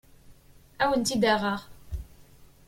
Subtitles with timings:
[0.81, 1.59] Ad awen-tt-id-aɣeɣ.